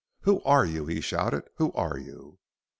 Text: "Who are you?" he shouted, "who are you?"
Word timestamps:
"Who 0.21 0.41
are 0.45 0.65
you?" 0.65 0.87
he 0.87 0.99
shouted, 0.99 1.47
"who 1.57 1.71
are 1.73 1.99
you?" 1.99 2.39